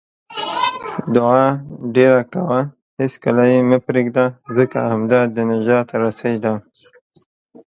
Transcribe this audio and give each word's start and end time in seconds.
دعاء 1.15 1.51
ډېره 1.95 2.21
کوه، 2.33 2.59
هیڅکله 3.01 3.43
یې 3.51 3.59
مه 3.69 3.77
پرېږده، 3.87 4.25
ځکه 4.57 4.77
همدا 4.91 5.19
د 5.35 5.37
نجات 5.51 5.87
رسۍ 6.03 6.35
ده 6.43 6.53